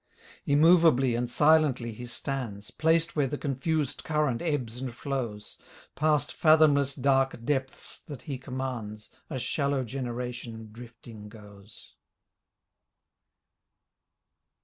[0.47, 5.59] Immovably and silently he stands Placed where the confused current ebbs and flows;
[5.93, 11.93] Past fathomless dark depths that he commands A shallow generation drifting goes